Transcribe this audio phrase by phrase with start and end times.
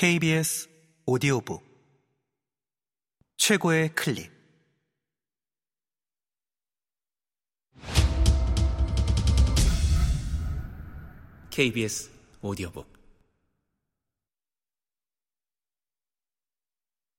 [0.00, 0.68] KBS
[1.06, 1.60] 오디오북.
[3.36, 4.30] 최고의 클립.
[11.50, 12.86] KBS 오디오북.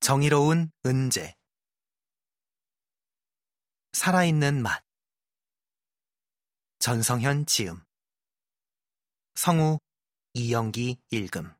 [0.00, 1.36] 정의로운 은재.
[3.92, 4.82] 살아있는 맛.
[6.78, 7.84] 전성현 지음.
[9.34, 9.80] 성우
[10.32, 11.59] 이영기 읽음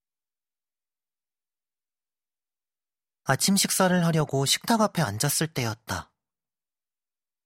[3.31, 6.11] 아침 식사를 하려고 식탁 앞에 앉았을 때였다.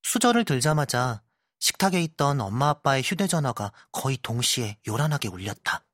[0.03, 1.23] 수저를 들자마자
[1.59, 5.85] 식탁에 있던 엄마 아빠의 휴대전화가 거의 동시에 요란하게 울렸다.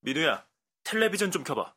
[0.00, 0.46] 민우야,
[0.84, 1.74] 텔레비전 좀 켜봐.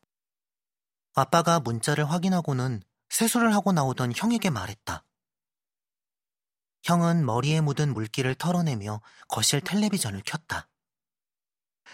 [1.14, 5.06] 아빠가 문자를 확인하고는 세수를 하고 나오던 형에게 말했다.
[6.82, 10.68] 형은 머리에 묻은 물기를 털어내며 거실 텔레비전을 켰다.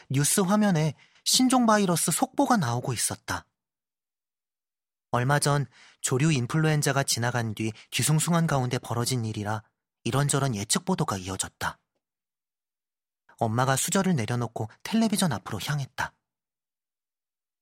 [0.09, 3.47] 뉴스 화면에 신종 바이러스 속보가 나오고 있었다.
[5.13, 5.67] 얼마 전
[6.01, 9.63] 조류 인플루엔자가 지나간 뒤 뒤숭숭한 가운데 벌어진 일이라
[10.05, 11.79] 이런저런 예측 보도가 이어졌다.
[13.39, 16.15] 엄마가 수저를 내려놓고 텔레비전 앞으로 향했다.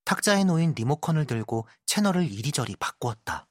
[0.05, 3.47] 탁자에 놓인 리모컨을 들고 채널을 이리저리 바꾸었다.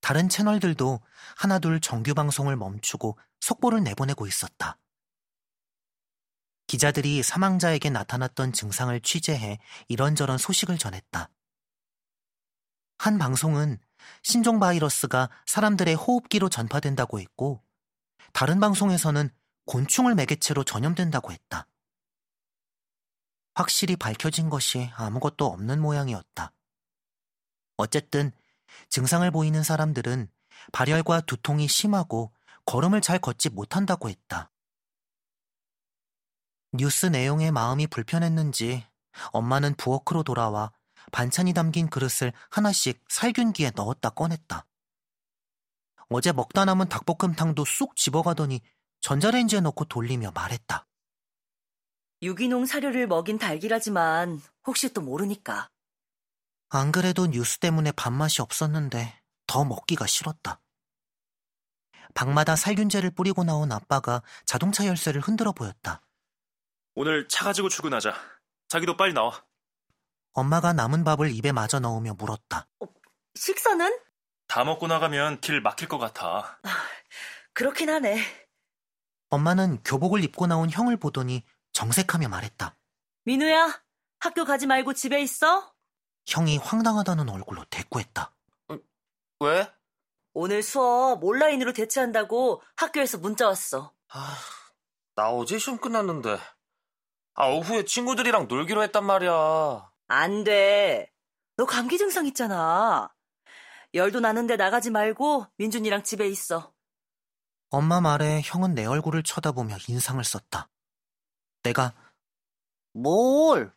[0.00, 1.00] 다른 채널들도
[1.36, 4.76] 하나둘 정규 방송을 멈추고 속보를 내보내고 있었다.
[6.70, 11.28] 기자들이 사망자에게 나타났던 증상을 취재해 이런저런 소식을 전했다.
[12.96, 13.80] 한 방송은
[14.22, 17.60] 신종 바이러스가 사람들의 호흡기로 전파된다고 했고,
[18.32, 19.30] 다른 방송에서는
[19.66, 21.66] 곤충을 매개체로 전염된다고 했다.
[23.56, 26.52] 확실히 밝혀진 것이 아무것도 없는 모양이었다.
[27.78, 28.30] 어쨌든
[28.90, 30.30] 증상을 보이는 사람들은
[30.70, 32.32] 발열과 두통이 심하고
[32.64, 34.52] 걸음을 잘 걷지 못한다고 했다.
[36.72, 38.86] 뉴스 내용에 마음이 불편했는지
[39.32, 40.72] 엄마는 부엌으로 돌아와
[41.12, 44.66] 반찬이 담긴 그릇을 하나씩 살균기에 넣었다 꺼냈다.
[46.08, 48.60] 어제 먹다 남은 닭볶음탕도 쑥 집어가더니
[49.00, 50.86] 전자레인지에 넣고 돌리며 말했다.
[52.22, 55.70] 유기농 사료를 먹인 닭이라지만 혹시 또 모르니까.
[56.68, 60.60] 안 그래도 뉴스 때문에 밥맛이 없었는데 더 먹기가 싫었다.
[62.14, 66.02] 방마다 살균제를 뿌리고 나온 아빠가 자동차 열쇠를 흔들어 보였다.
[66.94, 68.14] 오늘 차 가지고 출근하자.
[68.68, 69.44] 자기도 빨리 나와.
[70.32, 72.68] 엄마가 남은 밥을 입에 마저 넣으며 물었다.
[73.34, 73.98] 식사는?
[74.46, 76.58] 다 먹고 나가면 길 막힐 것 같아.
[77.52, 78.18] 그렇긴 하네.
[79.30, 82.76] 엄마는 교복을 입고 나온 형을 보더니 정색하며 말했다.
[83.24, 83.80] 민우야,
[84.18, 85.72] 학교 가지 말고 집에 있어?
[86.26, 88.32] 형이 황당하다는 얼굴로 대꾸했다.
[89.40, 89.72] 왜?
[90.32, 93.92] 오늘 수업 온라인으로 대체한다고 학교에서 문자 왔어.
[94.08, 94.36] 아,
[95.16, 96.38] 나 어제 시험 끝났는데.
[97.40, 99.90] 아, 오후에 친구들이랑 놀기로 했단 말이야.
[100.08, 101.10] 안 돼.
[101.56, 103.10] 너 감기 증상 있잖아.
[103.94, 106.74] 열도 나는데 나가지 말고 민준이랑 집에 있어.
[107.70, 110.68] 엄마 말에 형은 내 얼굴을 쳐다보며 인상을 썼다.
[111.62, 111.94] 내가
[112.92, 113.72] 뭘?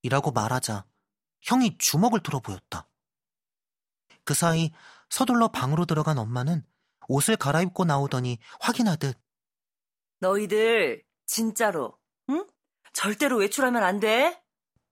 [0.00, 0.86] 이라고 말하자
[1.42, 2.88] 형이 주먹을 들어 보였다.
[4.24, 4.72] 그 사이
[5.10, 6.64] 서둘러 방으로 들어간 엄마는
[7.08, 9.20] 옷을 갈아입고 나오더니 확인하듯
[10.20, 11.98] 너희들 진짜로,
[12.30, 12.46] 응?
[12.92, 14.42] 절대로 외출하면 안 돼.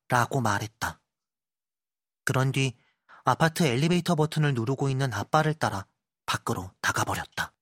[0.09, 1.00] 라고 말했다.
[2.25, 2.77] 그런 뒤
[3.25, 5.87] 아파트 엘리베이터 버튼을 누르고 있는 아빠를 따라
[6.27, 7.53] 밖으로 나가버렸다.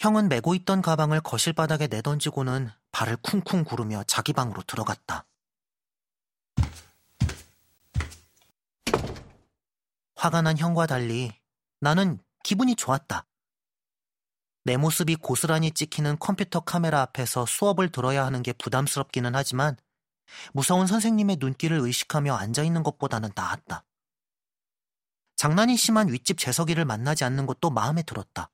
[0.00, 5.26] 형은 메고 있던 가방을 거실 바닥에 내던지고는 발을 쿵쿵 구르며 자기 방으로 들어갔다.
[10.16, 11.32] 화가 난 형과 달리
[11.80, 13.26] 나는 기분이 좋았다.
[14.64, 19.76] 내 모습이 고스란히 찍히는 컴퓨터 카메라 앞에서 수업을 들어야 하는 게 부담스럽기는 하지만
[20.54, 23.84] 무서운 선생님의 눈길을 의식하며 앉아있는 것보다는 나았다.
[25.36, 28.50] 장난이 심한 윗집 재석이를 만나지 않는 것도 마음에 들었다.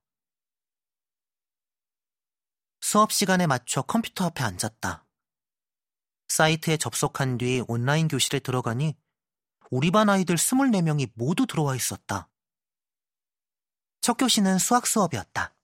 [2.80, 5.06] 수업 시간에 맞춰 컴퓨터 앞에 앉았다.
[6.26, 8.96] 사이트에 접속한 뒤 온라인 교실에 들어가니
[9.70, 12.28] 우리 반 아이들 24명이 모두 들어와 있었다.
[14.00, 15.54] 첫 교시는 수학 수업이었다.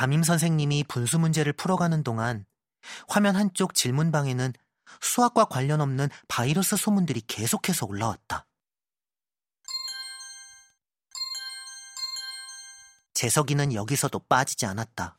[0.00, 2.46] 담임 선생님이 분수 문제를 풀어가는 동안
[3.06, 4.54] 화면 한쪽 질문방에는
[5.02, 8.46] 수학과 관련 없는 바이러스 소문들이 계속해서 올라왔다.
[13.12, 15.18] 재석이는 여기서도 빠지지 않았다.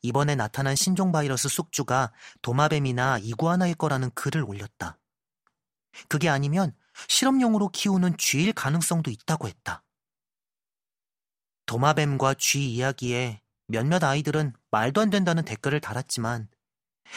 [0.00, 4.98] 이번에 나타난 신종 바이러스 숙주가 도마뱀이나 이구아나일 거라는 글을 올렸다.
[6.08, 6.74] 그게 아니면
[7.08, 9.84] 실험용으로 키우는 쥐일 가능성도 있다고 했다.
[11.66, 16.48] 도마뱀과 쥐 이야기에 몇몇 아이들은 말도 안 된다는 댓글을 달았지만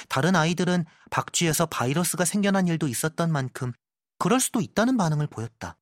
[0.09, 3.73] 다른 아이들은 박쥐에서 바이러스가 생겨난 일도 있었던 만큼
[4.17, 5.77] 그럴 수도 있다는 반응을 보였다.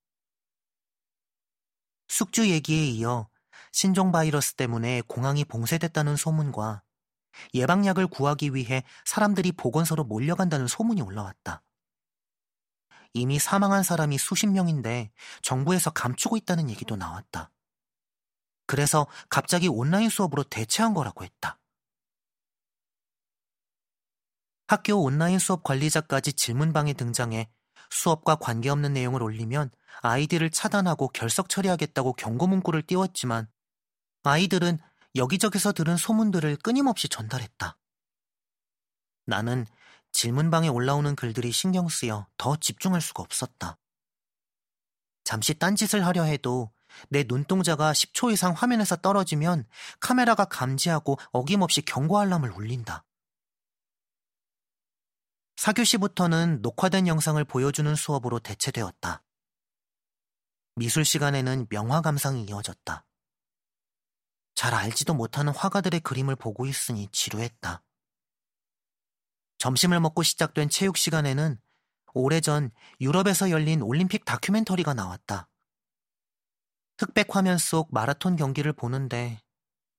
[2.07, 3.29] 숙주 얘기에 이어
[3.71, 6.83] 신종 바이러스 때문에 공항이 봉쇄됐다는 소문과
[7.53, 11.63] 예방약을 구하기 위해 사람들이 보건소로 몰려간다는 소문이 올라왔다.
[13.13, 17.51] 이미 사망한 사람이 수십 명인데 정부에서 감추고 있다는 얘기도 나왔다.
[18.71, 21.59] 그래서 갑자기 온라인 수업으로 대체한 거라고 했다.
[24.65, 27.49] 학교 온라인 수업 관리자까지 질문방에 등장해
[27.89, 29.71] 수업과 관계없는 내용을 올리면
[30.03, 33.49] 아이들을 차단하고 결석 처리하겠다고 경고 문구를 띄웠지만
[34.23, 34.79] 아이들은
[35.15, 37.77] 여기저기서 들은 소문들을 끊임없이 전달했다.
[39.25, 39.67] 나는
[40.13, 43.77] 질문방에 올라오는 글들이 신경 쓰여 더 집중할 수가 없었다.
[45.25, 46.71] 잠시 딴짓을 하려 해도
[47.09, 49.65] 내 눈동자가 10초 이상 화면에서 떨어지면
[49.99, 53.05] 카메라가 감지하고 어김없이 경고 알람을 울린다.
[55.57, 59.23] 4교시부터는 녹화된 영상을 보여주는 수업으로 대체되었다.
[60.75, 63.05] 미술 시간에는 명화 감상이 이어졌다.
[64.55, 67.83] 잘 알지도 못하는 화가들의 그림을 보고 있으니 지루했다.
[69.59, 71.59] 점심을 먹고 시작된 체육 시간에는
[72.13, 75.50] 오래전 유럽에서 열린 올림픽 다큐멘터리가 나왔다.
[77.01, 79.41] 흑백 화면 속 마라톤 경기를 보는데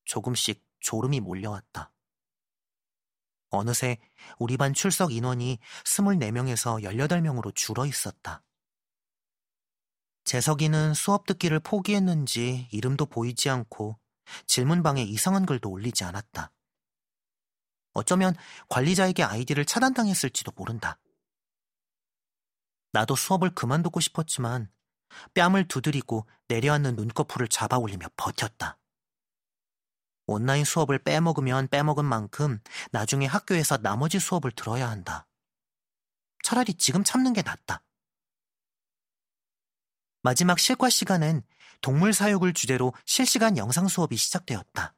[0.05, 1.91] 조금씩 졸음이 몰려왔다.
[3.51, 3.99] 어느새
[4.39, 8.45] 우리 반 출석 인원이 24명에서 18명으로 줄어 있었다.
[10.25, 13.99] 재석이는 수업 듣기를 포기했는지 이름도 보이지 않고
[14.47, 16.53] 질문방에 이상한 글도 올리지 않았다.
[17.95, 18.35] 어쩌면
[18.69, 21.01] 관리자에게 아이디를 차단당했을지도 모른다.
[22.93, 24.71] 나도 수업을 그만두고 싶었지만
[25.35, 28.79] 뺨을 두드리고 내려앉는 눈꺼풀을 잡아 올리며 버텼다.
[30.27, 32.61] 온라인 수업을 빼먹으면 빼먹은 만큼
[32.91, 35.27] 나중에 학교에서 나머지 수업을 들어야 한다.
[36.43, 37.83] 차라리 지금 참는 게 낫다.
[40.23, 41.43] 마지막 실과 시간엔
[41.81, 44.95] 동물 사육을 주제로 실시간 영상 수업이 시작되었다.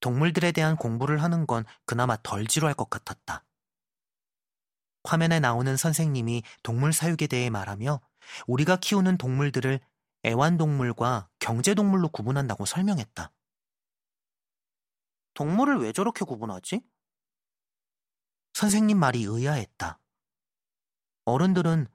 [0.00, 3.44] 동물들에 대한 공부를 하는 건 그나마 덜 지루할 것 같았다.
[5.04, 8.00] 화면에 나오는 선생님이 동물 사육에 대해 말하며
[8.46, 9.80] 우리가 키우는 동물들을
[10.24, 13.32] 애완동물과 경제동물로 구분한다고 설명했다.
[15.34, 16.82] 동물을 왜 저렇게 구분하지?
[18.52, 19.98] 선생님 말이 의아했다.
[21.24, 21.86] 어른들은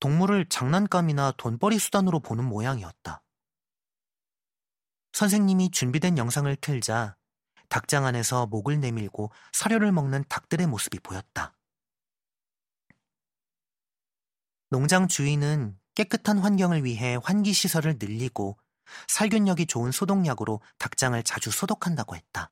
[0.00, 3.22] 동물을 장난감이나 돈벌이 수단으로 보는 모양이었다.
[5.12, 7.16] 선생님이 준비된 영상을 틀자
[7.68, 11.56] 닭장 안에서 목을 내밀고 사료를 먹는 닭들의 모습이 보였다.
[14.72, 18.58] 농장 주인은 깨끗한 환경을 위해 환기 시설을 늘리고
[19.06, 22.50] 살균력이 좋은 소독약으로 닭장을 자주 소독한다고 했다.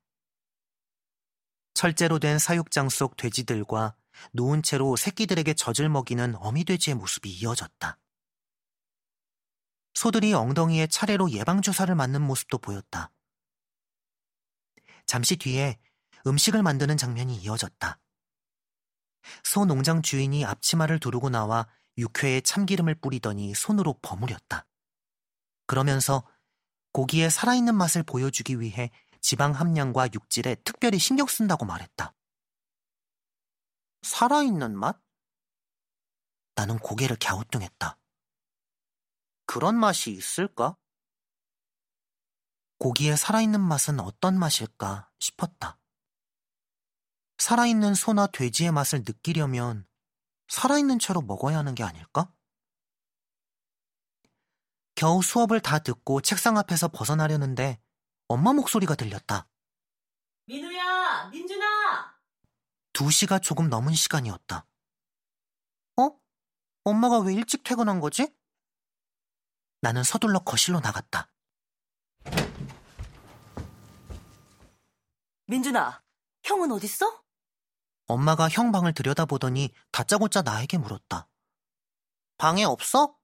[1.72, 3.96] 철제로 된 사육장 속 돼지들과
[4.34, 7.96] 누운 채로 새끼들에게 젖을 먹이는 어미돼지의 모습이 이어졌다.
[9.94, 13.10] 소들이 엉덩이에 차례로 예방주사를 맞는 모습도 보였다.
[15.06, 15.78] 잠시 뒤에
[16.26, 17.98] 음식을 만드는 장면이 이어졌다.
[19.42, 21.66] 소 농장 주인이 앞치마를 두르고 나와
[22.00, 24.66] 육회에 참기름을 뿌리더니 손으로 버무렸다.
[25.66, 26.26] 그러면서
[26.92, 32.14] 고기의 살아있는 맛을 보여주기 위해 지방 함량과 육질에 특별히 신경 쓴다고 말했다.
[34.02, 35.00] 살아있는 맛?
[36.54, 37.98] 나는 고개를 갸우뚱했다.
[39.46, 40.76] 그런 맛이 있을까?
[42.78, 45.78] 고기의 살아있는 맛은 어떤 맛일까 싶었다.
[47.38, 49.86] 살아있는 소나 돼지의 맛을 느끼려면
[50.50, 52.30] 살아있는 채로 먹어야 하는 게 아닐까?
[54.96, 57.80] 겨우 수업을 다 듣고 책상 앞에서 벗어나려는데
[58.26, 59.48] 엄마 목소리가 들렸다.
[60.46, 62.18] 민우야, 민준아!
[62.92, 64.66] 2시가 조금 넘은 시간이었다.
[65.96, 66.20] 어?
[66.84, 68.34] 엄마가 왜 일찍 퇴근한 거지?
[69.80, 71.32] 나는 서둘러 거실로 나갔다.
[75.46, 76.02] 민준아,
[76.42, 77.22] 형은 어딨어?
[78.10, 81.28] 엄마가 형 방을 들여다보더니 다짜고짜 나에게 물었다.
[82.38, 83.16] 방에 없어?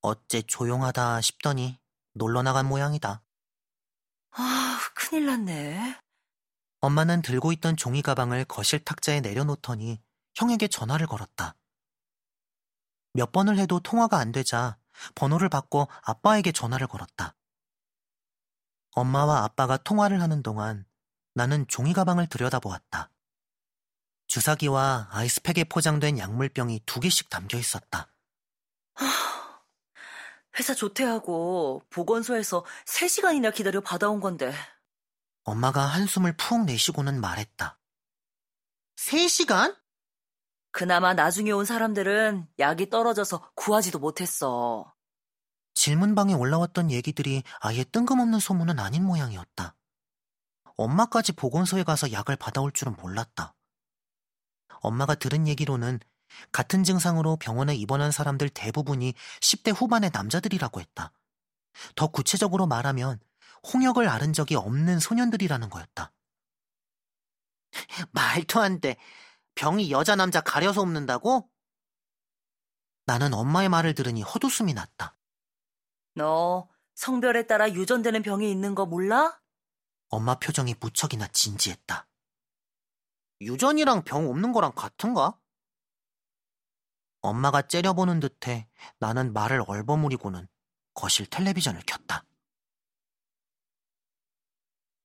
[0.00, 1.78] 어째 조용하다 싶더니
[2.14, 3.22] 놀러 나간 모양이다.
[4.30, 6.00] 아, 큰일 났네.
[6.80, 10.00] 엄마는 들고 있던 종이 가방을 거실 탁자에 내려놓더니
[10.34, 11.54] 형에게 전화를 걸었다.
[13.12, 14.78] 몇 번을 해도 통화가 안 되자
[15.14, 17.36] 번호를 바꿔 아빠에게 전화를 걸었다.
[18.92, 20.86] 엄마와 아빠가 통화를 하는 동안
[21.34, 23.11] 나는 종이 가방을 들여다보았다.
[24.32, 28.10] 주사기와 아이스팩에 포장된 약물병이 두 개씩 담겨 있었다.
[30.58, 34.54] 회사 조퇴하고 보건소에서 3시간이나 기다려 받아온 건데
[35.44, 37.78] 엄마가 한숨을 푹 내쉬고는 말했다.
[38.96, 39.76] 3시간?
[40.70, 44.94] 그나마 나중에 온 사람들은 약이 떨어져서 구하지도 못했어.
[45.74, 49.76] 질문방에 올라왔던 얘기들이 아예 뜬금없는 소문은 아닌 모양이었다.
[50.78, 53.54] 엄마까지 보건소에 가서 약을 받아올 줄은 몰랐다.
[54.82, 56.00] 엄마가 들은 얘기로는
[56.50, 61.12] 같은 증상으로 병원에 입원한 사람들 대부분이 10대 후반의 남자들이라고 했다.
[61.94, 63.20] 더 구체적으로 말하면
[63.72, 66.12] 홍역을 앓은 적이 없는 소년들이라는 거였다.
[68.12, 68.96] 말도 안 돼.
[69.54, 71.48] 병이 여자 남자 가려서 옵는다고?
[73.06, 75.16] 나는 엄마의 말을 들으니 헛웃음이 났다.
[76.14, 79.40] 너 성별에 따라 유전되는 병이 있는 거 몰라?
[80.08, 82.06] 엄마 표정이 무척이나 진지했다.
[83.42, 85.38] 유전이랑 병 없는 거랑 같은가?
[87.20, 88.68] 엄마가 째려보는 듯해
[88.98, 90.48] 나는 말을 얼버무리고는
[90.94, 92.24] 거실 텔레비전을 켰다.